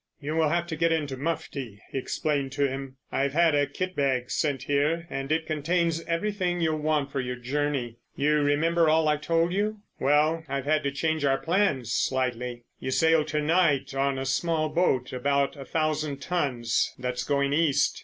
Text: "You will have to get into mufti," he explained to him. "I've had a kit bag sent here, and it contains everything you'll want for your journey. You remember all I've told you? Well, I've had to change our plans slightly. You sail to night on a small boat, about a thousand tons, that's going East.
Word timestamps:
"You 0.19 0.35
will 0.35 0.49
have 0.49 0.65
to 0.65 0.75
get 0.75 0.91
into 0.91 1.15
mufti," 1.15 1.79
he 1.91 1.97
explained 1.99 2.51
to 2.53 2.67
him. 2.67 2.95
"I've 3.11 3.33
had 3.33 3.53
a 3.53 3.67
kit 3.67 3.95
bag 3.95 4.31
sent 4.31 4.63
here, 4.63 5.05
and 5.11 5.31
it 5.31 5.45
contains 5.45 6.03
everything 6.05 6.59
you'll 6.59 6.79
want 6.79 7.11
for 7.11 7.21
your 7.21 7.35
journey. 7.35 7.97
You 8.15 8.39
remember 8.41 8.89
all 8.89 9.07
I've 9.07 9.21
told 9.21 9.53
you? 9.53 9.77
Well, 9.99 10.43
I've 10.49 10.65
had 10.65 10.81
to 10.85 10.91
change 10.91 11.23
our 11.23 11.37
plans 11.37 11.91
slightly. 11.93 12.63
You 12.79 12.89
sail 12.89 13.23
to 13.25 13.39
night 13.43 13.93
on 13.93 14.17
a 14.17 14.25
small 14.25 14.69
boat, 14.69 15.13
about 15.13 15.55
a 15.55 15.65
thousand 15.65 16.19
tons, 16.19 16.91
that's 16.97 17.23
going 17.23 17.53
East. 17.53 17.99